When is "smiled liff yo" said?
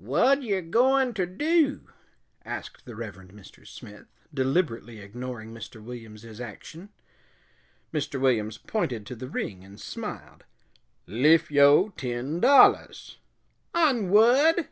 9.80-11.90